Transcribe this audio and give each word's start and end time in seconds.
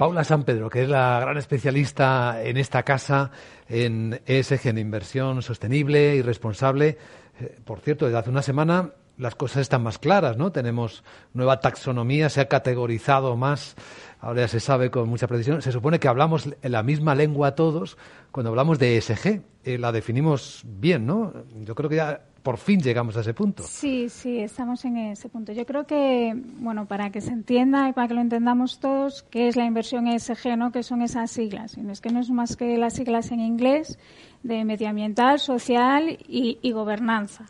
Paula 0.00 0.24
San 0.24 0.44
Pedro, 0.44 0.70
que 0.70 0.84
es 0.84 0.88
la 0.88 1.20
gran 1.20 1.36
especialista 1.36 2.42
en 2.42 2.56
esta 2.56 2.84
casa, 2.84 3.32
en 3.68 4.22
ESG, 4.24 4.68
en 4.68 4.78
inversión 4.78 5.42
sostenible 5.42 6.16
y 6.16 6.22
responsable. 6.22 6.96
Eh, 7.38 7.58
por 7.66 7.80
cierto, 7.80 8.06
desde 8.06 8.16
hace 8.16 8.30
una 8.30 8.40
semana 8.40 8.94
las 9.18 9.34
cosas 9.34 9.60
están 9.60 9.82
más 9.82 9.98
claras, 9.98 10.38
¿no? 10.38 10.52
Tenemos 10.52 11.04
nueva 11.34 11.60
taxonomía, 11.60 12.30
se 12.30 12.40
ha 12.40 12.48
categorizado 12.48 13.36
más, 13.36 13.76
ahora 14.20 14.40
ya 14.40 14.48
se 14.48 14.60
sabe 14.60 14.90
con 14.90 15.06
mucha 15.06 15.26
precisión. 15.26 15.60
Se 15.60 15.70
supone 15.70 16.00
que 16.00 16.08
hablamos 16.08 16.48
la 16.62 16.82
misma 16.82 17.14
lengua 17.14 17.54
todos 17.54 17.98
cuando 18.32 18.48
hablamos 18.48 18.78
de 18.78 18.96
ESG. 18.96 19.42
Eh, 19.64 19.76
la 19.76 19.92
definimos 19.92 20.62
bien, 20.64 21.04
¿no? 21.04 21.34
Yo 21.56 21.74
creo 21.74 21.90
que 21.90 21.96
ya 21.96 22.22
por 22.42 22.58
fin 22.58 22.80
llegamos 22.80 23.16
a 23.16 23.20
ese 23.20 23.34
punto. 23.34 23.62
Sí, 23.64 24.08
sí, 24.08 24.38
estamos 24.38 24.84
en 24.84 24.96
ese 24.96 25.28
punto. 25.28 25.52
Yo 25.52 25.66
creo 25.66 25.86
que, 25.86 26.32
bueno, 26.58 26.86
para 26.86 27.10
que 27.10 27.20
se 27.20 27.32
entienda 27.32 27.88
y 27.88 27.92
para 27.92 28.08
que 28.08 28.14
lo 28.14 28.20
entendamos 28.20 28.78
todos, 28.80 29.22
qué 29.30 29.48
es 29.48 29.56
la 29.56 29.64
inversión 29.64 30.06
ESG, 30.06 30.56
¿no? 30.56 30.72
¿Qué 30.72 30.82
son 30.82 31.02
esas 31.02 31.30
siglas? 31.30 31.76
Es 31.76 32.00
que 32.00 32.10
no 32.10 32.20
es 32.20 32.30
más 32.30 32.56
que 32.56 32.78
las 32.78 32.94
siglas 32.94 33.30
en 33.30 33.40
inglés 33.40 33.98
de 34.42 34.64
medioambiental, 34.64 35.38
social 35.38 36.18
y, 36.26 36.72
gobernanza. 36.72 37.46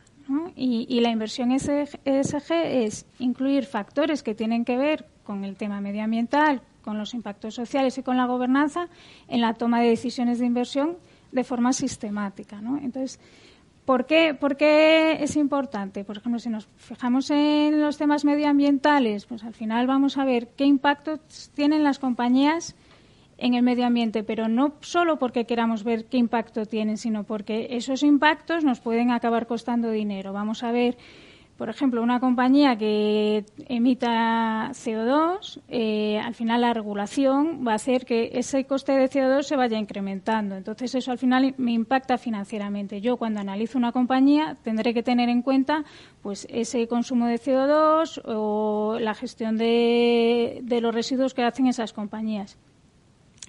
Y, 0.55 0.87
y, 0.89 1.01
la 1.01 1.11
inversión 1.11 1.51
ESG 1.51 2.53
es 2.53 3.07
incluir 3.19 3.65
factores 3.65 4.23
que 4.23 4.35
tienen 4.35 4.65
que 4.65 4.77
ver 4.77 5.07
con 5.25 5.45
el 5.45 5.57
tema 5.57 5.81
medioambiental, 5.81 6.63
con 6.83 6.99
los 6.99 7.15
impactos 7.15 7.55
sociales 7.55 7.99
y 7.99 8.03
con 8.03 8.17
la 8.17 8.27
gobernanza 8.27 8.89
en 9.29 9.41
la 9.41 9.55
toma 9.55 9.81
de 9.81 9.89
decisiones 9.89 10.39
de 10.39 10.47
inversión 10.47 10.97
de 11.33 11.45
forma 11.45 11.73
sistemática. 11.73 12.61
¿no? 12.61 12.79
Entonces, 12.79 13.21
¿Por 13.91 14.07
qué, 14.07 14.35
¿Por 14.35 14.57
qué, 14.57 15.19
es 15.21 15.35
importante? 15.35 16.05
Por 16.05 16.19
ejemplo, 16.19 16.39
si 16.39 16.49
nos 16.49 16.69
fijamos 16.77 17.29
en 17.33 17.81
los 17.81 17.99
temas 17.99 18.25
medioambientales, 18.25 19.27
pues 19.27 19.43
al 19.43 19.53
final 19.53 19.89
vamos 19.89 20.17
a 20.17 20.25
ver 20.25 20.47
qué 20.57 20.65
impactos 20.65 21.51
tienen 21.57 21.83
las 21.83 21.99
compañías 21.99 22.77
en 23.37 23.55
el 23.55 23.65
medio 23.65 23.85
ambiente, 23.85 24.23
pero 24.23 24.47
no 24.47 24.75
solo 24.79 25.19
porque 25.19 25.45
queramos 25.45 25.83
ver 25.83 26.05
qué 26.05 26.19
impacto 26.19 26.67
tienen, 26.67 26.99
sino 26.99 27.25
porque 27.25 27.67
esos 27.73 28.05
impactos 28.05 28.63
nos 28.63 28.79
pueden 28.79 29.11
acabar 29.11 29.49
costando 29.49 29.91
dinero. 29.91 30.33
Vamos 30.33 30.63
a 30.63 30.71
ver 30.71 30.97
por 31.61 31.69
ejemplo, 31.69 32.03
una 32.03 32.21
compañía 32.21 32.75
que 32.79 33.45
emita 33.69 34.71
CO2, 34.71 35.61
eh, 35.69 36.19
al 36.19 36.35
final 36.35 36.63
la 36.63 36.73
regulación 36.73 37.67
va 37.69 37.73
a 37.73 37.75
hacer 37.75 38.07
que 38.07 38.31
ese 38.33 38.65
coste 38.65 38.93
de 38.93 39.11
CO2 39.11 39.43
se 39.43 39.57
vaya 39.57 39.77
incrementando. 39.77 40.55
Entonces, 40.55 40.95
eso 40.95 41.13
al 41.13 41.19
final 41.19 41.55
me 41.59 41.73
impacta 41.73 42.17
financieramente. 42.17 43.03
Yo, 43.03 43.19
cuando 43.19 43.41
analizo 43.41 43.77
una 43.77 43.93
compañía, 43.93 44.57
tendré 44.63 44.95
que 44.95 45.03
tener 45.03 45.29
en 45.29 45.43
cuenta 45.43 45.85
pues 46.23 46.47
ese 46.49 46.89
consumo 46.89 47.27
de 47.27 47.39
CO2 47.39 48.23
o 48.25 48.97
la 48.99 49.13
gestión 49.13 49.59
de, 49.59 50.65
los 50.81 50.95
residuos 50.95 51.35
que 51.35 51.43
hacen 51.43 51.67
esas 51.67 51.93
compañías. 51.93 52.57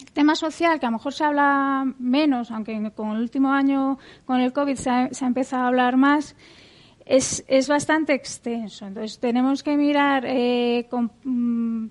El 0.01 0.11
tema 0.11 0.35
social, 0.35 0.81
que 0.81 0.85
a 0.85 0.89
lo 0.89 0.97
mejor 0.97 1.13
se 1.13 1.23
habla 1.23 1.85
menos, 1.97 2.51
aunque 2.51 2.91
con 2.93 3.11
el 3.11 3.21
último 3.21 3.53
año, 3.53 3.99
con 4.25 4.41
el 4.41 4.51
COVID, 4.51 4.75
se 4.75 4.89
ha 4.89 5.09
empezado 5.21 5.63
a 5.63 5.67
hablar 5.69 5.95
más, 5.95 6.35
es, 7.11 7.43
es 7.47 7.67
bastante 7.67 8.13
extenso. 8.13 8.87
Entonces, 8.87 9.19
tenemos 9.19 9.63
que 9.63 9.75
mirar 9.75 10.23
eh, 10.25 10.87
mm, 11.23 11.87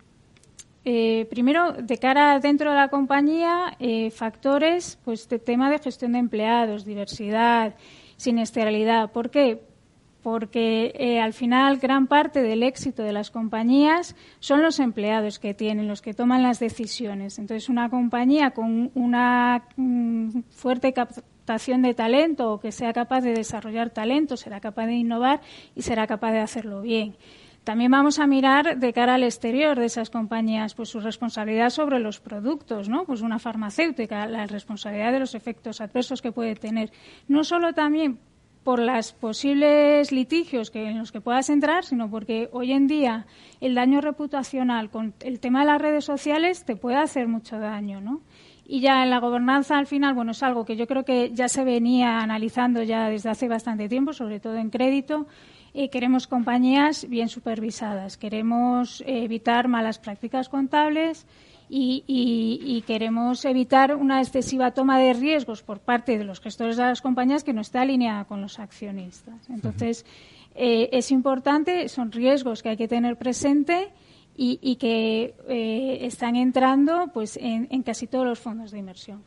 eh, 0.85 1.27
primero, 1.29 1.73
de 1.73 1.99
cara 1.99 2.41
dentro 2.41 2.71
de 2.71 2.77
la 2.77 2.89
compañía, 2.89 3.77
eh, 3.79 4.11
factores, 4.11 4.99
pues, 5.05 5.29
de 5.29 5.39
tema 5.39 5.71
de 5.71 5.79
gestión 5.79 6.13
de 6.13 6.19
empleados, 6.21 6.87
diversidad, 6.87 7.75
siniestralidad. 8.17 9.13
¿Por 9.13 9.29
qué? 9.31 9.63
Porque 10.23 11.19
al 11.23 11.33
final 11.33 11.79
gran 11.79 12.07
parte 12.07 12.43
del 12.43 12.63
éxito 12.63 13.03
de 13.03 13.13
las 13.13 13.31
compañías 13.31 14.15
son 14.39 14.63
los 14.63 14.79
empleados 14.79 15.39
que 15.39 15.55
tienen, 15.55 15.89
los 15.89 16.03
que 16.03 16.13
toman 16.13 16.43
las 16.43 16.61
decisiones. 16.61 17.39
Entonces, 17.39 17.71
una 17.71 17.89
compañía 17.89 18.51
con 18.51 18.91
una 18.95 19.65
mm, 19.77 20.41
fuerte 20.51 20.93
de 21.59 21.95
talento 21.95 22.53
o 22.53 22.61
que 22.61 22.71
sea 22.71 22.93
capaz 22.93 23.23
de 23.23 23.33
desarrollar 23.33 23.91
talento, 23.91 24.37
será 24.37 24.61
capaz 24.61 24.87
de 24.87 24.95
innovar 24.95 25.41
y 25.75 25.83
será 25.83 26.07
capaz 26.07 26.33
de 26.33 26.39
hacerlo 26.39 26.81
bien. 26.83 27.17
También 27.65 27.91
vamos 27.91 28.19
a 28.19 28.27
mirar 28.27 28.79
de 28.79 28.93
cara 28.93 29.15
al 29.15 29.23
exterior 29.23 29.79
de 29.79 29.87
esas 29.87 30.09
compañías, 30.09 30.75
pues 30.75 30.89
su 30.89 31.01
responsabilidad 31.01 31.71
sobre 31.71 31.99
los 31.99 32.21
productos, 32.21 32.89
¿no? 32.89 33.05
Pues 33.05 33.21
una 33.21 33.39
farmacéutica, 33.39 34.27
la 34.27 34.47
responsabilidad 34.47 35.13
de 35.13 35.19
los 35.19 35.35
efectos 35.35 35.81
adversos 35.81 36.23
que 36.23 36.33
puede 36.33 36.55
tener. 36.55 36.91
No 37.29 37.45
solo 37.45 37.75
también 37.75 38.19
por 38.65 38.79
los 38.79 39.13
posibles 39.13 40.13
litigios 40.13 40.71
que, 40.71 40.89
en 40.89 40.99
los 40.99 41.13
que 41.13 41.21
puedas 41.21 41.51
entrar, 41.51 41.85
sino 41.85 42.11
porque 42.11 42.49
hoy 42.53 42.73
en 42.73 42.87
día 42.87 43.27
el 43.61 43.75
daño 43.75 44.01
reputacional 44.01 44.91
con 44.91 45.15
el 45.21 45.41
tema 45.41 45.61
de 45.61 45.67
las 45.67 45.83
redes 45.83 46.05
sociales 46.05 46.65
te 46.65 46.77
puede 46.77 46.97
hacer 46.97 47.29
mucho 47.29 47.59
daño, 47.59 48.01
¿no? 48.01 48.21
Y 48.73 48.79
ya 48.79 49.03
en 49.03 49.11
la 49.11 49.19
gobernanza, 49.19 49.79
al 49.79 49.89
final, 49.89 50.15
bueno, 50.15 50.31
es 50.31 50.45
algo 50.45 50.65
que 50.65 50.77
yo 50.77 50.87
creo 50.87 51.05
que 51.05 51.33
ya 51.35 51.49
se 51.49 51.65
venía 51.65 52.21
analizando 52.21 52.85
ya 52.85 53.09
desde 53.09 53.29
hace 53.29 53.49
bastante 53.49 53.89
tiempo, 53.89 54.13
sobre 54.13 54.39
todo 54.39 54.55
en 54.55 54.71
crédito. 54.71 55.27
queremos 55.91 56.29
compañías 56.29 57.09
bien 57.09 57.29
supervisadas, 57.29 58.17
queremos 58.17 59.03
evitar 59.09 59.67
malas 59.67 59.99
prácticas 59.99 60.49
contables 60.49 61.27
y, 61.69 62.85
queremos 62.87 63.45
evitar 63.45 63.97
una 63.97 64.21
excesiva 64.21 64.71
toma 64.71 65.01
de 65.01 65.15
riesgos 65.15 65.65
por 65.65 65.81
parte 65.81 66.17
de 66.17 66.23
los 66.23 66.41
gestores 66.41 66.77
de 66.77 66.85
las 66.85 67.03
compañías 67.03 67.43
que 67.43 67.53
no 67.53 67.63
está 67.63 67.81
alineada 67.81 68.25
con 68.25 68.41
los 68.41 68.61
accionistas. 68.61 69.51
Entonces, 69.51 70.07
eh, 70.55 70.91
es 70.93 71.11
importante, 71.11 71.89
son 71.89 72.13
riesgos 72.13 72.63
que 72.63 72.69
hay 72.69 72.77
que 72.77 72.87
tener 72.87 73.17
presente 73.17 73.91
y, 74.43 74.77
que 74.77 75.35
eh, 75.49 75.99
están 76.07 76.35
entrando 76.35 77.11
pues 77.13 77.37
en, 77.37 77.67
casi 77.83 78.07
todos 78.07 78.25
los 78.25 78.39
fondos 78.39 78.71
de 78.71 78.79
inversión. 78.79 79.23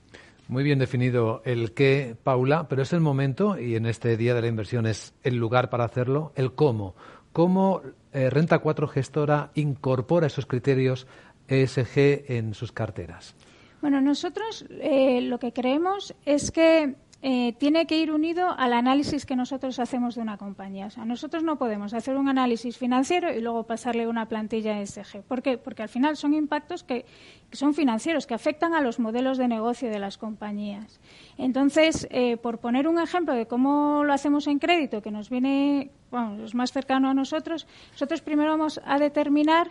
Muy 0.48 0.64
bien 0.64 0.80
definido 0.80 1.44
el 1.46 1.74
qué, 1.74 2.18
Paula, 2.24 2.68
pero 2.68 2.82
es 2.82 2.94
el 2.94 3.00
momento, 3.00 3.60
y 3.60 3.76
en 3.76 3.86
este 3.86 4.18
Día 4.18 4.34
de 4.34 4.42
la 4.42 4.48
Inversión 4.48 4.88
es 4.88 5.14
el 5.22 5.36
lugar 5.36 5.70
para 5.70 5.86
hacerlo, 5.86 6.34
el 6.36 6.54
cómo. 6.54 6.96
¿Cómo 7.32 7.82
eh, 8.12 8.32
Renta 8.32 8.58
4 8.58 8.88
Gestora 8.88 9.52
incorpora 9.54 10.26
esos 10.26 10.48
criterios 10.48 11.06
ESG 11.48 12.32
en 12.32 12.56
sus 12.56 12.72
carteras? 12.72 13.36
Bueno, 13.82 14.02
nosotros 14.02 14.66
eh, 14.70 15.22
lo 15.22 15.38
que 15.38 15.54
creemos 15.54 16.16
es 16.26 16.50
que 16.50 16.96
eh, 17.26 17.54
tiene 17.58 17.88
que 17.88 17.98
ir 17.98 18.12
unido 18.12 18.54
al 18.58 18.74
análisis 18.74 19.26
que 19.26 19.38
nosotros 19.38 19.80
hacemos 19.80 20.16
de 20.16 20.22
una 20.22 20.38
compañía. 20.38 20.88
O 20.88 20.90
sea, 20.90 21.06
nosotros 21.06 21.42
no 21.42 21.58
podemos 21.58 21.94
hacer 21.94 22.18
un 22.18 22.28
análisis 22.28 22.78
financiero 22.78 23.34
y 23.34 23.40
luego 23.40 23.64
pasarle 23.64 24.08
una 24.08 24.28
plantilla 24.28 24.82
ESG. 24.82 25.22
¿Por 25.22 25.42
qué? 25.42 25.58
Porque 25.58 25.84
al 25.84 25.88
final 25.88 26.18
son 26.18 26.34
impactos 26.34 26.84
que, 26.84 27.06
son 27.54 27.74
financieros, 27.74 28.28
que 28.28 28.34
afectan 28.34 28.74
a 28.74 28.82
los 28.82 29.00
modelos 29.00 29.38
de 29.38 29.48
negocio 29.48 29.90
de 29.90 30.00
las 30.00 30.18
compañías. 30.18 31.00
Entonces, 31.38 32.10
eh, 32.12 32.36
por 32.36 32.58
poner 32.58 32.90
un 32.90 33.00
ejemplo 33.00 33.34
de 33.34 33.46
cómo 33.46 34.04
lo 34.04 34.12
hacemos 34.12 34.46
en 34.48 34.60
crédito, 34.60 35.02
que 35.02 35.12
nos 35.12 35.30
viene, 35.30 35.92
más 36.12 36.74
cercano 36.74 37.10
a 37.10 37.14
nosotros, 37.14 37.68
nosotros 37.94 38.20
primero 38.20 38.52
vamos 38.52 38.82
a 38.86 39.00
determinar 39.00 39.70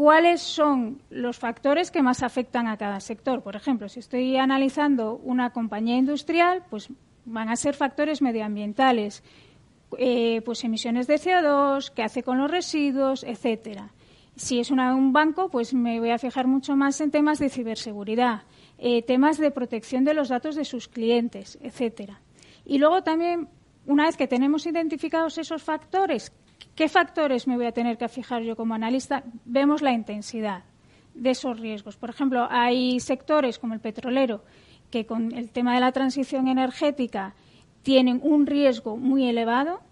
cuáles 0.00 0.40
son 0.40 1.02
los 1.10 1.38
factores 1.38 1.90
que 1.90 2.00
más 2.00 2.22
afectan 2.22 2.66
a 2.66 2.78
cada 2.78 3.00
sector. 3.00 3.42
Por 3.42 3.54
ejemplo, 3.54 3.86
si 3.86 4.00
estoy 4.00 4.38
analizando 4.38 5.20
una 5.22 5.50
compañía 5.50 5.98
industrial, 5.98 6.64
pues 6.70 6.88
van 7.26 7.50
a 7.50 7.56
ser 7.56 7.74
factores 7.74 8.22
medioambientales, 8.22 9.22
eh, 9.98 10.40
pues 10.42 10.64
emisiones 10.64 11.06
de 11.06 11.16
CO2, 11.16 11.92
qué 11.94 12.02
hace 12.02 12.22
con 12.22 12.38
los 12.38 12.50
residuos, 12.50 13.24
etcétera. 13.24 13.90
Si 14.36 14.58
es 14.58 14.70
un 14.70 15.12
banco, 15.12 15.50
pues 15.50 15.74
me 15.74 16.00
voy 16.00 16.12
a 16.12 16.18
fijar 16.18 16.46
mucho 16.46 16.76
más 16.76 16.98
en 17.02 17.10
temas 17.10 17.38
de 17.38 17.50
ciberseguridad, 17.50 18.44
eh, 18.78 19.02
temas 19.02 19.36
de 19.36 19.50
protección 19.50 20.04
de 20.04 20.14
los 20.14 20.30
datos 20.30 20.56
de 20.56 20.64
sus 20.64 20.88
clientes, 20.88 21.58
etcétera. 21.60 22.22
Y 22.64 22.78
luego 22.78 23.02
también, 23.02 23.48
una 23.84 24.06
vez 24.06 24.16
que 24.16 24.26
tenemos 24.26 24.64
identificados 24.64 25.36
esos 25.36 25.62
factores 25.62 26.32
¿Qué 26.80 26.88
factores 26.88 27.46
me 27.46 27.58
voy 27.58 27.66
a 27.66 27.72
tener 27.72 27.98
que 27.98 28.08
fijar 28.08 28.40
yo 28.40 28.56
como 28.56 28.72
analista? 28.72 29.22
Vemos 29.44 29.82
la 29.82 29.92
intensidad 29.92 30.62
de 31.12 31.32
esos 31.32 31.60
riesgos. 31.60 31.98
Por 31.98 32.08
ejemplo, 32.08 32.48
hay 32.48 33.00
sectores 33.00 33.58
como 33.58 33.74
el 33.74 33.80
petrolero 33.80 34.42
que 34.90 35.04
con 35.04 35.30
el 35.32 35.50
tema 35.50 35.74
de 35.74 35.80
la 35.80 35.92
transición 35.92 36.48
energética 36.48 37.34
tienen 37.82 38.18
un 38.22 38.46
riesgo 38.46 38.96
muy 38.96 39.28
elevado 39.28 39.82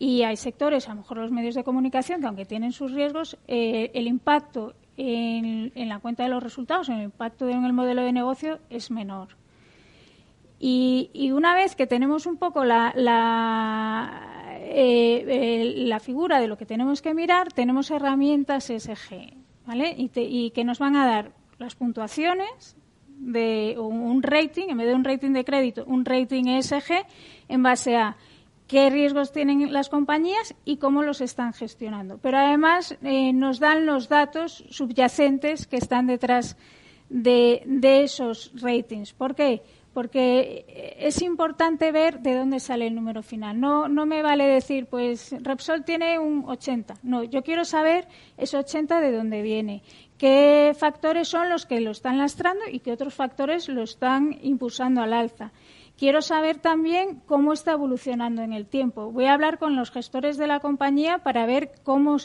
y 0.00 0.24
hay 0.24 0.36
sectores, 0.36 0.88
a 0.88 0.94
lo 0.94 1.02
mejor 1.02 1.18
los 1.18 1.30
medios 1.30 1.54
de 1.54 1.62
comunicación, 1.62 2.20
que 2.20 2.26
aunque 2.26 2.44
tienen 2.44 2.72
sus 2.72 2.90
riesgos, 2.90 3.38
eh, 3.46 3.92
el 3.94 4.08
impacto 4.08 4.74
en, 4.96 5.70
la 5.76 6.00
cuenta 6.00 6.24
de 6.24 6.30
los 6.30 6.42
resultados, 6.42 6.88
el 6.88 7.02
impacto 7.02 7.48
en 7.48 7.64
el 7.64 7.72
modelo 7.72 8.02
de 8.02 8.12
negocio 8.12 8.58
es 8.68 8.90
menor. 8.90 9.36
Y, 10.58 11.30
una 11.32 11.54
vez 11.54 11.76
que 11.76 11.86
tenemos 11.86 12.26
un 12.26 12.36
poco 12.36 12.64
la, 12.64 12.92
eh, 14.72 15.74
la 15.76 16.00
figura 16.00 16.40
de 16.40 16.46
lo 16.46 16.56
que 16.56 16.66
tenemos 16.66 17.02
que 17.02 17.14
mirar, 17.14 17.52
tenemos 17.52 17.90
herramientas 17.90 18.64
SG, 18.64 19.34
¿vale? 19.66 19.94
Y, 19.96 20.50
que 20.50 20.64
nos 20.64 20.78
van 20.78 20.96
a 20.96 21.06
dar 21.06 21.32
las 21.58 21.74
puntuaciones 21.74 22.76
de 23.06 23.76
un 23.78 24.22
rating, 24.22 24.68
en 24.68 24.78
vez 24.78 24.86
de 24.86 24.94
un 24.94 25.04
rating 25.04 25.32
de 25.32 25.44
crédito, 25.44 25.84
un 25.86 26.04
rating 26.04 26.44
ESG 26.46 27.04
en 27.48 27.62
base 27.62 27.96
a 27.96 28.16
qué 28.66 28.88
riesgos 28.88 29.32
tienen 29.32 29.72
las 29.72 29.88
compañías 29.88 30.54
y 30.64 30.76
cómo 30.76 31.02
los 31.02 31.20
están 31.20 31.52
gestionando. 31.52 32.18
Pero 32.18 32.38
además 32.38 32.96
eh, 33.02 33.32
nos 33.32 33.58
dan 33.58 33.84
los 33.84 34.08
datos 34.08 34.64
subyacentes 34.70 35.66
que 35.66 35.76
están 35.76 36.06
detrás 36.06 36.56
de, 37.08 37.62
esos 38.04 38.52
ratings. 38.54 39.12
¿Por 39.12 39.34
qué? 39.34 39.62
Porque 39.92 40.96
es 40.98 41.20
importante 41.20 41.90
ver 41.90 42.20
de 42.20 42.36
dónde 42.36 42.60
sale 42.60 42.86
el 42.86 42.94
número 42.94 43.22
final. 43.22 43.58
No, 43.58 43.88
no 43.88 44.06
me 44.06 44.22
vale 44.22 44.46
decir, 44.46 44.86
pues 44.86 45.34
Repsol 45.40 45.84
tiene 45.84 46.18
un 46.18 46.44
80. 46.46 46.94
No, 47.02 47.24
yo 47.24 47.42
quiero 47.42 47.64
saber 47.64 48.06
ese 48.36 48.56
80 48.56 49.00
de 49.00 49.10
dónde 49.10 49.42
viene. 49.42 49.82
¿Qué 50.16 50.76
factores 50.78 51.28
son 51.28 51.48
los 51.48 51.66
que 51.66 51.80
lo 51.80 51.90
están 51.90 52.18
lastrando 52.18 52.64
y 52.70 52.80
qué 52.80 52.92
otros 52.92 53.14
factores 53.14 53.68
lo 53.68 53.82
están 53.82 54.38
impulsando 54.42 55.02
al 55.02 55.12
alza? 55.12 55.50
Quiero 56.00 56.22
saber 56.22 56.58
también 56.58 57.20
cómo 57.26 57.52
está 57.52 57.72
evolucionando 57.72 58.40
en 58.40 58.54
el 58.54 58.66
tiempo. 58.66 59.12
Voy 59.12 59.26
a 59.26 59.34
hablar 59.34 59.58
con 59.58 59.76
los 59.76 59.90
gestores 59.90 60.38
de 60.38 60.46
la 60.46 60.60
compañía 60.60 61.18
para 61.18 61.44
ver 61.44 61.72
cómo 61.82 62.16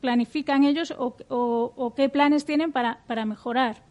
planifican 0.00 0.62
ellos 0.62 0.94
o, 0.96 1.92
qué 1.96 2.08
planes 2.08 2.44
tienen 2.44 2.70
para, 2.70 3.24
mejorar. 3.24 3.82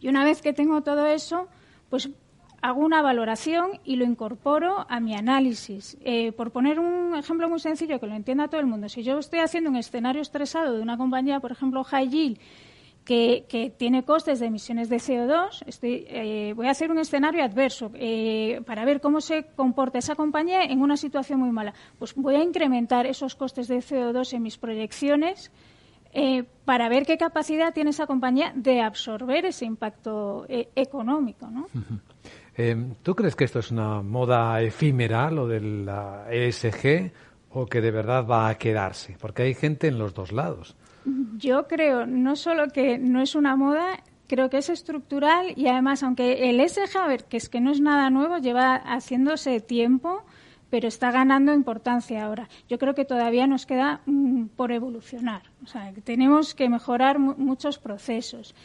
Y 0.00 0.08
una 0.08 0.24
vez 0.24 0.40
que 0.40 0.54
tengo 0.54 0.82
todo 0.82 1.06
eso, 1.06 1.48
pues 1.94 2.10
hago 2.60 2.80
una 2.80 3.02
valoración 3.02 3.78
y 3.84 3.94
lo 3.94 4.04
incorporo 4.04 4.84
a 4.88 4.98
mi 4.98 5.14
análisis. 5.14 5.96
Eh, 6.00 6.32
por 6.32 6.50
poner 6.50 6.80
un 6.80 7.14
ejemplo 7.14 7.48
muy 7.48 7.60
sencillo 7.60 8.00
que 8.00 8.08
lo 8.08 8.16
entienda 8.16 8.48
todo 8.48 8.60
el 8.60 8.66
mundo, 8.66 8.88
si 8.88 9.04
yo 9.04 9.16
estoy 9.20 9.38
haciendo 9.38 9.70
un 9.70 9.76
escenario 9.76 10.20
estresado 10.20 10.74
de 10.74 10.82
una 10.82 10.96
compañía, 10.96 11.38
por 11.38 11.52
ejemplo, 11.52 11.84
High 11.84 12.08
Yield, 12.08 12.38
que, 13.04 13.72
tiene 13.78 14.02
costes 14.02 14.40
de 14.40 14.46
emisiones 14.46 14.88
de 14.88 14.96
CO2. 14.96 15.62
Eh, 15.82 16.52
voy 16.56 16.66
a 16.66 16.72
hacer 16.72 16.90
un 16.90 16.98
escenario 16.98 17.44
adverso 17.44 17.92
eh, 17.94 18.60
para 18.66 18.84
ver 18.84 19.00
cómo 19.00 19.20
se 19.20 19.44
comporta 19.54 20.00
esa 20.00 20.16
compañía 20.16 20.64
en 20.64 20.82
una 20.82 20.96
situación 20.96 21.38
muy 21.38 21.52
mala. 21.52 21.74
Pues 22.00 22.12
voy 22.16 22.34
a 22.34 22.42
incrementar 22.42 23.06
esos 23.06 23.36
costes 23.36 23.68
de 23.68 23.78
CO2 23.78 24.32
en 24.32 24.42
mis 24.42 24.58
proyecciones 24.58 25.52
eh, 26.14 26.44
para 26.64 26.88
ver 26.88 27.04
qué 27.04 27.18
capacidad 27.18 27.74
tiene 27.74 27.90
esa 27.90 28.06
compañía 28.06 28.52
de 28.54 28.80
absorber 28.80 29.44
ese 29.44 29.64
impacto 29.64 30.46
económico. 30.48 31.48
¿no? 31.50 31.66
¿Tú 33.02 33.14
crees 33.14 33.34
que 33.34 33.44
esto 33.44 33.58
es 33.58 33.70
una 33.70 34.00
moda 34.00 34.62
efímera, 34.62 35.30
lo 35.30 35.48
de 35.48 35.60
la 35.60 36.26
ESG, 36.30 37.12
o 37.50 37.66
que 37.66 37.80
de 37.80 37.90
verdad 37.90 38.26
va 38.26 38.48
a 38.48 38.54
quedarse? 38.56 39.16
Porque 39.20 39.42
hay 39.42 39.54
gente 39.54 39.88
en 39.88 39.98
los 39.98 40.14
dos 40.14 40.30
lados. 40.30 40.76
Yo 41.36 41.66
creo 41.66 42.06
no 42.06 42.36
solo 42.36 42.68
que 42.68 42.96
no 42.96 43.20
es 43.20 43.34
una 43.34 43.56
moda, 43.56 44.02
creo 44.28 44.50
que 44.50 44.58
es 44.58 44.70
estructural 44.70 45.52
y 45.56 45.66
además, 45.66 46.02
aunque 46.02 46.48
el 46.48 46.66
SG, 46.66 46.96
a 46.96 47.08
ver, 47.08 47.24
que 47.24 47.36
es 47.36 47.48
que 47.48 47.60
no 47.60 47.72
es 47.72 47.80
nada 47.80 48.08
nuevo, 48.10 48.38
lleva 48.38 48.76
haciéndose 48.76 49.60
tiempo, 49.60 50.24
pero 50.74 50.88
está 50.88 51.12
ganando 51.12 51.54
importancia 51.54 52.24
ahora. 52.24 52.48
Yo 52.68 52.80
creo 52.80 52.96
que 52.96 53.04
todavía 53.04 53.46
nos 53.46 53.64
queda 53.64 54.00
mm, 54.06 54.46
por 54.56 54.72
evolucionar. 54.72 55.42
O 55.62 55.68
sea, 55.68 55.92
que 55.92 56.00
tenemos 56.00 56.52
que 56.52 56.68
mejorar 56.68 57.20
muchos 57.20 57.78
procesos. 57.78 58.56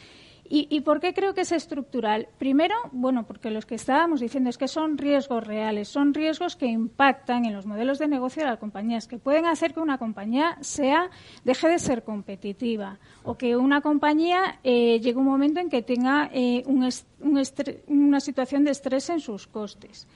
¿Y, 0.52 0.80
por 0.80 0.98
qué 0.98 1.14
creo 1.14 1.32
que 1.32 1.42
es 1.42 1.52
estructural? 1.52 2.26
Primero, 2.36 2.74
bueno, 2.90 3.28
porque 3.28 3.52
los 3.52 3.64
que 3.64 3.76
estábamos 3.76 4.18
diciendo 4.18 4.50
es 4.50 4.58
que 4.58 4.66
son 4.66 4.98
riesgos 4.98 5.46
reales, 5.46 5.86
son 5.86 6.12
riesgos 6.12 6.56
que 6.56 6.66
impactan 6.66 7.44
en 7.44 7.54
los 7.54 7.64
modelos 7.64 8.00
de 8.00 8.08
negocio 8.08 8.42
de 8.42 8.48
las 8.50 8.58
compañías, 8.58 9.06
que 9.06 9.18
pueden 9.18 9.46
hacer 9.46 9.72
que 9.72 9.78
una 9.78 9.96
compañía 9.96 10.58
sea 10.62 11.10
deje 11.44 11.68
de 11.68 11.78
ser 11.78 12.02
competitiva 12.02 12.98
o 13.22 13.38
que 13.38 13.54
una 13.54 13.82
compañía 13.82 14.58
eh, 14.64 14.98
llegue 14.98 15.18
un 15.18 15.26
momento 15.26 15.60
en 15.60 15.70
que 15.70 15.82
tenga 15.82 16.28
eh, 16.32 16.64
una 16.66 18.18
situación 18.18 18.64
de 18.64 18.72
estrés 18.72 19.08
en 19.10 19.20
sus 19.20 19.46
costes. 19.46 20.08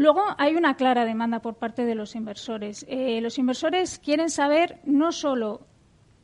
Luego 0.00 0.22
hay 0.38 0.54
una 0.54 0.76
clara 0.76 1.04
demanda 1.04 1.40
por 1.40 1.56
parte 1.56 1.84
de 1.84 1.94
los 1.94 2.16
inversores. 2.16 2.86
Eh, 2.88 3.20
los 3.20 3.36
inversores 3.36 3.98
quieren 3.98 4.30
saber 4.30 4.80
no 4.84 5.12
solo 5.12 5.66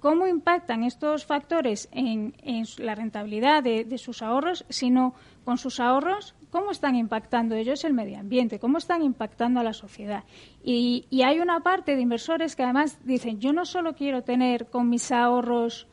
cómo 0.00 0.26
impactan 0.26 0.82
estos 0.82 1.26
factores 1.26 1.86
en, 1.92 2.32
la 2.78 2.94
rentabilidad 2.94 3.62
de, 3.62 3.98
sus 3.98 4.22
ahorros, 4.22 4.64
sino 4.70 5.12
con 5.44 5.58
sus 5.58 5.78
ahorros, 5.78 6.34
cómo 6.48 6.70
están 6.70 6.96
impactando 6.96 7.54
ellos 7.54 7.84
el 7.84 7.92
medio 7.92 8.18
ambiente, 8.18 8.58
cómo 8.58 8.78
están 8.78 9.02
impactando 9.02 9.60
a 9.60 9.62
la 9.62 9.74
sociedad. 9.74 10.24
Y, 10.64 11.06
hay 11.22 11.40
una 11.40 11.60
parte 11.60 11.96
de 11.96 12.00
inversores 12.00 12.56
que 12.56 12.62
además 12.62 12.98
dicen, 13.04 13.40
yo 13.40 13.52
no 13.52 13.66
solo 13.66 13.94
quiero 13.94 14.22
tener 14.22 14.70
con 14.70 14.88
mis 14.88 15.12
ahorros 15.12 15.86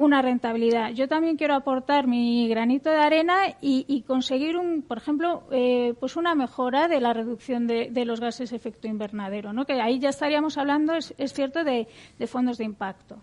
una 0.00 0.22
rentabilidad. 0.22 0.90
Yo 0.92 1.08
también 1.08 1.36
quiero 1.36 1.54
aportar 1.54 2.06
mi 2.06 2.48
granito 2.48 2.90
de 2.90 2.96
arena 2.96 3.56
y, 3.60 4.02
conseguir, 4.06 4.56
un, 4.56 4.82
por 4.82 4.98
ejemplo, 4.98 5.44
eh, 5.52 5.94
pues 6.00 6.16
una 6.16 6.34
mejora 6.34 6.88
de 6.88 7.00
la 7.00 7.12
reducción 7.12 7.66
de, 7.66 8.04
los 8.04 8.18
gases 8.18 8.50
de 8.50 8.56
efecto 8.56 8.88
invernadero, 8.88 9.52
¿no? 9.52 9.66
Que 9.66 9.80
ahí 9.80 9.98
ya 9.98 10.08
estaríamos 10.08 10.58
hablando, 10.58 10.94
es, 10.94 11.14
cierto, 11.32 11.64
de 11.64 11.86
fondos 12.26 12.58
de 12.58 12.64
impacto. 12.64 13.18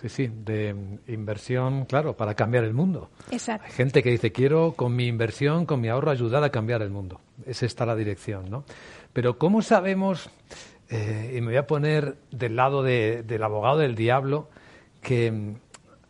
Sí, 0.00 0.08
sí, 0.10 0.28
de 0.28 0.74
inversión, 1.08 1.86
claro, 1.86 2.16
para 2.16 2.34
cambiar 2.34 2.64
el 2.64 2.74
mundo. 2.74 3.08
Exacto. 3.30 3.66
Hay 3.66 3.72
gente 3.72 4.02
que 4.02 4.10
dice, 4.10 4.30
quiero 4.30 4.72
con 4.72 4.94
mi 4.94 5.06
inversión, 5.06 5.64
con 5.64 5.80
mi 5.80 5.88
ahorro, 5.88 6.10
ayudar 6.10 6.44
a 6.44 6.50
cambiar 6.50 6.82
el 6.82 6.90
mundo. 6.90 7.20
Esa 7.46 7.64
está 7.64 7.86
la 7.86 7.96
dirección, 7.96 8.50
¿no? 8.50 8.64
Pero 9.14 9.38
¿cómo 9.38 9.62
sabemos, 9.62 10.28
eh, 10.90 11.34
y 11.36 11.40
me 11.40 11.48
voy 11.48 11.56
a 11.56 11.66
poner 11.66 12.16
del 12.30 12.56
lado 12.56 12.82
del 12.82 13.42
abogado 13.42 13.78
del 13.78 13.94
diablo, 13.94 14.48
que 15.00 15.54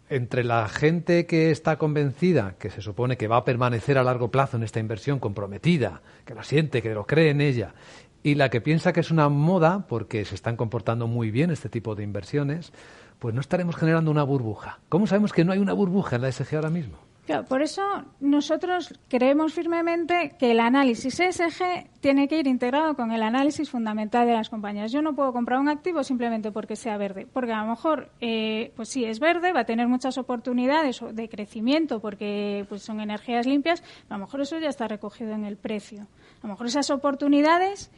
entre 0.09 0.45
la 0.45 0.69
gente 0.69 1.27
que 1.27 1.51
está 1.51 1.77
convencida, 1.77 2.55
que 2.59 2.71
se 2.71 2.81
supone 2.81 3.17
que 3.17 3.29
va 3.29 3.39
a 3.39 3.45
permanecer 3.45 3.99
a 3.99 4.05
largo 4.05 4.31
plazo 4.31 4.57
en 4.57 4.63
esta 4.63 4.81
inversión, 4.81 5.19
comprometida, 5.19 6.03
que 6.25 6.35
lo 6.35 6.43
siente, 6.43 6.83
que 6.83 6.95
lo 6.95 7.07
cree 7.07 7.31
en 7.31 7.41
ella, 7.41 7.75
y 8.23 8.35
la 8.35 8.49
que 8.49 8.61
piensa 8.61 8.93
que 8.93 9.01
es 9.01 9.11
una 9.11 9.29
moda, 9.29 9.87
porque 9.89 10.25
se 10.25 10.35
están 10.35 10.57
comportando 10.57 11.07
muy 11.07 11.31
bien 11.31 11.51
este 11.51 11.69
tipo 11.69 11.95
de 11.95 12.05
inversiones, 12.05 12.73
pues 13.19 13.35
no 13.35 13.41
estaremos 13.41 13.77
generando 13.77 14.11
una 14.11 14.23
burbuja. 14.23 14.81
¿Cómo 14.89 15.07
sabemos 15.07 15.33
que 15.33 15.45
no 15.45 15.53
hay 15.53 15.59
una 15.59 15.73
burbuja 15.73 16.17
en 16.17 16.23
la 16.23 16.29
ESG 16.29 16.57
ahora 16.57 16.71
mismo? 16.71 17.06
Por 17.49 17.63
eso 17.63 17.83
nosotros 18.21 18.95
creemos 19.09 19.53
firmemente 19.53 20.35
que 20.39 20.53
el 20.53 20.61
análisis 20.61 21.19
ESG 21.19 21.91
tiene 22.01 22.29
que 22.29 22.39
ir 22.39 22.47
integrado 22.47 22.95
con 22.95 23.11
el 23.11 23.23
análisis 23.23 23.69
fundamental 23.71 24.27
de 24.27 24.35
las 24.35 24.49
compañías. 24.49 24.93
Yo 24.93 25.03
no 25.03 25.15
puedo 25.15 25.33
comprar 25.33 25.59
un 25.59 25.69
activo 25.69 26.05
simplemente 26.05 26.53
porque 26.53 26.77
sea 26.77 26.97
verde, 26.97 27.27
porque 27.33 27.53
a 27.53 27.63
lo 27.63 27.71
mejor, 27.71 28.11
eh, 28.21 28.73
pues 28.77 28.89
sí, 28.89 29.05
es 29.05 29.19
verde, 29.19 29.53
va 29.53 29.61
a 29.61 29.65
tener 29.65 29.89
muchas 29.89 30.19
oportunidades 30.19 31.01
de 31.13 31.29
crecimiento 31.29 32.01
porque 32.01 32.65
pues 32.69 32.83
son 32.83 33.01
energías 33.01 33.47
limpias, 33.47 33.83
a 34.09 34.15
lo 34.15 34.21
mejor 34.21 34.41
eso 34.41 34.59
ya 34.59 34.69
está 34.69 34.87
recogido 34.87 35.33
en 35.33 35.45
el 35.45 35.57
precio. 35.57 36.07
A 36.43 36.47
lo 36.47 36.51
mejor 36.51 36.67
esas 36.67 36.91
oportunidades 36.91 37.91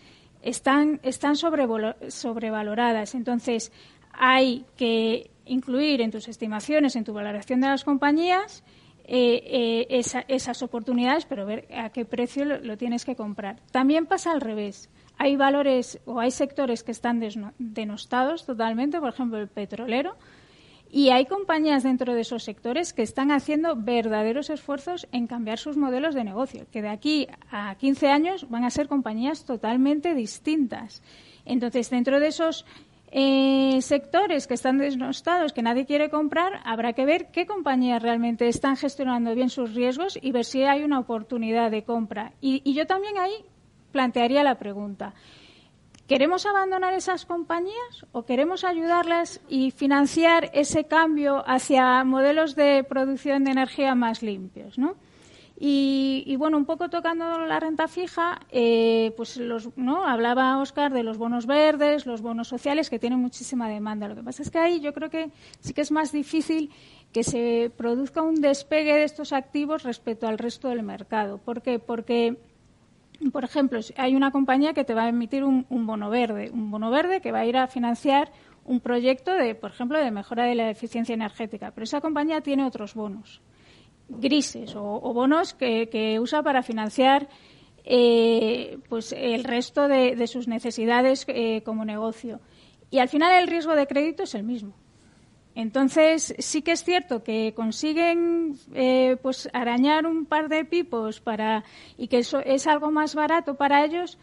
están, 0.43 1.01
están 1.03 1.37
sobrevaloradas. 1.37 3.15
Entonces, 3.15 3.73
hay 4.13 4.65
que 4.77 5.31
incluir 5.45 6.01
en 6.01 6.11
tus 6.11 6.29
estimaciones, 6.29 6.97
en 6.97 7.05
tu 7.05 7.13
valoración 7.13 7.61
de 7.61 7.69
las 7.69 7.85
compañías, 7.85 8.65
eh, 9.11 9.87
eh, 9.89 10.03
esas 10.29 10.63
oportunidades, 10.63 11.25
pero 11.25 11.47
ver 11.47 11.67
a 11.75 11.89
qué 11.89 12.05
precio 12.05 12.45
lo, 12.45 12.77
tienes 12.77 13.07
que 13.07 13.17
comprar. 13.17 13.59
También 13.73 14.05
pasa 14.05 14.33
al 14.33 14.43
revés. 14.43 14.91
Hay 15.17 15.35
valores 15.35 15.99
o 16.05 16.21
hay 16.21 16.31
sectores 16.31 16.83
que 16.83 16.93
están 16.93 17.23
denostados 17.59 18.45
totalmente, 18.45 19.01
por 19.01 19.09
ejemplo, 19.09 19.39
el 19.39 19.49
petrolero, 19.49 20.17
y 20.91 21.09
hay 21.09 21.25
compañías 21.25 21.85
dentro 21.85 22.15
de 22.15 22.21
esos 22.21 22.45
sectores 22.45 22.93
que 22.93 23.03
están 23.03 23.31
haciendo 23.31 23.77
verdaderos 23.77 24.51
esfuerzos 24.51 25.09
en 25.11 25.27
cambiar 25.27 25.59
sus 25.59 25.79
modelos 25.79 26.15
de 26.15 26.25
negocio, 26.25 26.67
que 26.71 26.83
de 26.83 26.89
aquí 26.89 27.29
a 27.51 27.75
15 27.77 28.09
años 28.09 28.51
van 28.51 28.65
a 28.65 28.71
ser 28.71 28.89
compañías 28.89 29.47
totalmente 29.47 30.15
distintas. 30.15 31.03
Entonces, 31.47 31.89
dentro 31.89 32.21
de 32.21 32.29
esos 32.29 32.67
eh, 33.11 33.79
sectores 33.81 34.47
que 34.47 34.55
están 34.55 34.79
desnostados, 34.79 35.53
que 35.53 35.63
nadie 35.63 35.87
quiere 35.87 36.11
comprar, 36.11 36.61
habrá 36.65 36.93
que 36.93 37.07
ver 37.07 37.31
qué 37.31 37.47
compañías 37.47 38.03
realmente 38.03 38.49
están 38.49 38.77
gestionando 38.77 39.35
bien 39.35 39.51
sus 39.51 39.75
riesgos 39.75 40.19
y 40.21 40.33
ver 40.33 40.45
si 40.45 40.63
hay 40.65 40.85
una 40.85 40.99
oportunidad 40.99 41.71
de 41.71 41.85
compra. 41.85 42.33
Y, 42.41 42.73
yo 42.73 42.87
también 42.87 43.19
ahí 43.19 43.33
plantearía 43.93 44.43
la 44.43 44.59
pregunta. 44.59 45.15
¿Queremos 46.07 46.47
abandonar 46.47 46.95
esas 46.95 47.27
compañías 47.27 48.07
o 48.13 48.25
queremos 48.25 48.65
ayudarlas 48.65 49.41
y 49.49 49.71
financiar 49.71 50.51
ese 50.55 50.85
cambio 50.85 51.45
hacia 51.47 52.03
modelos 52.05 52.57
de 52.57 52.85
producción 52.85 53.45
de 53.45 53.51
energía 53.51 53.95
más 53.95 54.23
limpios? 54.23 54.79
¿no? 54.79 54.97
Y, 55.61 56.37
bueno, 56.37 56.57
un 56.57 56.67
poco 56.67 56.89
tocando 56.89 57.41
la 57.41 57.59
renta 57.59 57.89
fija, 57.89 58.39
eh, 58.53 59.13
pues 59.17 59.39
los, 59.39 59.77
¿no? 59.77 60.07
hablaba 60.07 60.61
Oscar 60.61 60.93
de 60.93 61.03
los 61.03 61.19
bonos 61.19 61.47
verdes, 61.47 62.07
los 62.07 62.23
bonos 62.23 62.47
sociales, 62.47 62.89
que 62.89 63.01
tienen 63.01 63.19
muchísima 63.19 63.69
demanda. 63.69 64.07
Lo 64.07 64.15
que 64.15 64.23
pasa 64.23 64.43
es 64.43 64.53
que 64.53 64.59
ahí 64.59 64.79
yo 64.79 64.95
creo 64.95 65.11
que 65.11 65.33
sí 65.59 65.75
que 65.75 65.81
es 65.81 65.91
más 65.91 66.13
difícil 66.13 66.71
que 67.13 67.25
se 67.25 67.73
produzca 67.77 68.23
un 68.23 68.41
despegue 68.41 68.95
de 68.95 69.03
estos 69.03 69.33
activos 69.33 69.83
respecto 69.83 70.29
al 70.29 70.39
resto 70.39 70.69
del 70.69 70.85
mercado. 70.85 71.39
¿Por 71.39 71.61
qué? 71.61 71.81
Porque, 71.81 72.37
por 73.33 73.43
ejemplo, 73.43 73.81
hay 73.97 74.15
una 74.15 74.31
compañía 74.31 74.75
que 74.75 74.85
te 74.85 74.95
va 74.95 75.05
a 75.05 75.09
emitir 75.09 75.43
un, 75.43 75.67
un 75.71 75.89
bono 75.89 76.09
verde, 76.09 76.51
un 76.53 76.71
bono 76.71 76.89
verde 76.93 77.21
que 77.21 77.33
va 77.33 77.41
a 77.41 77.47
ir 77.47 77.57
a 77.57 77.67
financiar 77.67 78.31
un 78.65 78.79
proyecto 78.79 79.33
de, 79.33 79.57
por 79.57 79.73
ejemplo, 79.73 79.99
de 79.99 80.13
mejora 80.13 80.45
de 80.45 80.55
la 80.55 80.71
eficiencia 80.71 81.15
energética, 81.15 81.73
pero 81.73 81.83
esa 81.83 82.01
compañía 82.01 82.43
tiene 82.43 82.65
otros 82.65 82.95
bonos 82.95 83.41
grises 84.09 84.75
o, 84.77 85.13
bonos 85.13 85.55
que, 85.55 86.19
usa 86.21 86.43
para 86.43 86.63
financiar 86.63 87.29
eh, 87.85 88.79
pues 88.89 89.13
el 89.13 89.45
resto 89.45 89.89
de, 89.89 90.27
sus 90.27 90.49
necesidades 90.49 91.25
eh, 91.29 91.63
como 91.65 91.85
negocio. 91.85 92.41
Y 92.91 92.99
al 92.99 93.09
final 93.09 93.33
el 93.33 93.49
riesgo 93.49 93.75
de 93.75 93.87
crédito 93.87 94.23
es 94.23 94.35
el 94.35 94.45
mismo. 94.45 94.75
Entonces, 95.55 96.35
sí 96.39 96.63
que 96.63 96.73
es 96.73 96.85
cierto 96.85 97.25
que 97.25 97.53
consiguen 97.55 98.57
eh, 98.75 99.17
pues 99.21 99.49
arañar 99.53 100.07
un 100.07 100.25
par 100.25 100.49
de 100.49 100.65
pipos 100.65 101.21
para 101.21 101.65
y 101.97 102.07
que 102.07 102.19
eso 102.19 102.39
es 102.39 102.69
algo 102.69 102.93
más 102.93 103.17
barato 103.17 103.57
para 103.57 103.85
ellos, 103.85 104.19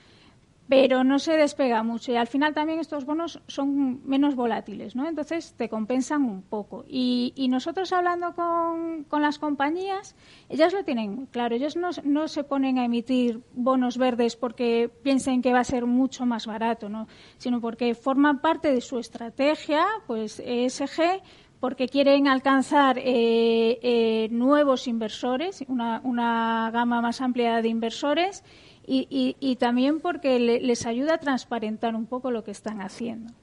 pero 0.67 1.03
no 1.03 1.19
se 1.19 1.37
despega 1.37 1.83
mucho 1.83 2.11
y 2.11 2.15
al 2.15 2.27
final 2.27 2.53
también 2.53 2.79
estos 2.79 3.05
bonos 3.05 3.39
son 3.47 4.01
menos 4.07 4.35
volátiles, 4.35 4.95
¿no? 4.95 5.07
Entonces 5.07 5.53
te 5.55 5.69
compensan 5.69 6.23
un 6.23 6.41
poco. 6.41 6.85
Y, 6.87 7.33
nosotros 7.55 7.93
hablando 7.93 8.33
con, 8.33 9.03
con, 9.03 9.21
las 9.21 9.39
compañías, 9.39 10.15
ellas 10.49 10.73
lo 10.73 10.83
tienen 10.83 11.15
muy 11.15 11.27
claro. 11.27 11.55
Ellos 11.55 11.77
no, 11.77 11.91
no, 12.03 12.27
se 12.27 12.43
ponen 12.43 12.79
a 12.79 12.85
emitir 12.85 13.41
bonos 13.53 13.97
verdes 13.97 14.35
porque 14.35 14.89
piensen 15.03 15.41
que 15.41 15.53
va 15.53 15.59
a 15.59 15.63
ser 15.63 15.85
mucho 15.85 16.25
más 16.25 16.47
barato, 16.47 16.89
¿no? 16.89 17.07
Sino 17.37 17.61
porque 17.61 17.93
forman 17.95 18.41
parte 18.41 18.73
de 18.73 18.81
su 18.81 18.97
estrategia, 18.97 19.85
pues 20.07 20.41
ESG, 20.43 21.21
porque 21.59 21.87
quieren 21.87 22.27
alcanzar 22.27 22.97
eh, 22.97 23.79
eh, 23.81 24.27
nuevos 24.31 24.87
inversores, 24.87 25.63
una, 25.67 26.01
una 26.03 26.71
gama 26.73 27.01
más 27.01 27.21
amplia 27.21 27.61
de 27.61 27.69
inversores 27.69 28.43
y, 28.87 29.35
y, 29.39 29.55
también 29.55 29.99
porque 29.99 30.39
les 30.39 30.85
ayuda 30.85 31.15
a 31.15 31.19
transparentar 31.19 31.95
un 31.95 32.05
poco 32.05 32.31
lo 32.31 32.43
que 32.43 32.51
están 32.51 32.81
haciendo. 32.81 33.33